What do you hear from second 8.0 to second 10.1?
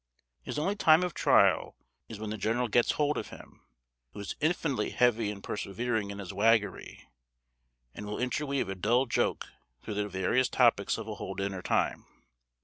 will interweave a dull joke through the